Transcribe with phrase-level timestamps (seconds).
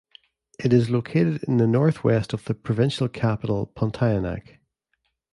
[0.57, 4.57] It is located in the northwest of the provincial capital Pontianak.